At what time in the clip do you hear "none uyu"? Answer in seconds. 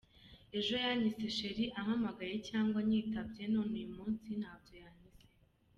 3.53-3.89